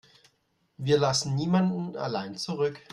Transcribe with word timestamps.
Wir 0.77 0.97
lassen 0.97 1.35
niemanden 1.35 1.95
allein 1.95 2.35
zurück. 2.35 2.81